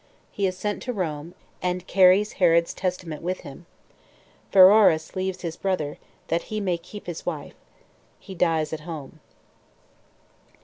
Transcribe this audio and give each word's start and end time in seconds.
He 0.31 0.47
Is 0.47 0.57
Sent 0.57 0.81
To 0.81 0.93
Rome, 0.93 1.35
And 1.61 1.85
Carries 1.85 2.31
Herod's 2.41 2.73
Testament 2.73 3.21
With 3.21 3.41
Him; 3.41 3.67
Pheroras 4.51 5.15
Leaves 5.15 5.41
His 5.43 5.55
Brother, 5.55 5.99
That 6.29 6.45
He 6.49 6.59
May 6.59 6.79
Keep 6.79 7.05
His 7.05 7.23
Wife. 7.23 7.53
He 8.19 8.33
Dies 8.33 8.73
At 8.73 8.79
Home. 8.79 9.19